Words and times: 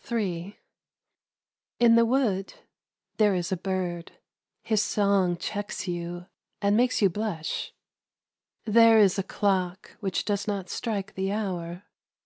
85 0.00 0.08
Three 0.08 0.42
Prose 0.42 0.52
Poems. 0.52 0.56
II. 1.80 1.86
IN 1.86 1.94
the 1.94 2.04
wood 2.04 2.54
there 3.16 3.34
is 3.34 3.50
a 3.50 3.56
bird; 3.56 4.12
bis 4.68 4.82
song 4.82 5.38
checks 5.38 5.88
you 5.88 6.26
and 6.60 6.76
makes 6.76 7.00
you 7.00 7.08
blush. 7.08 7.72
There 8.66 8.98
is 8.98 9.18
:i 9.18 9.22
clock 9.22 9.92
which 10.00 10.26
does 10.26 10.46
not 10.46 10.68
strike 10.68 11.14
the 11.14 11.32
hour. 11.32 11.84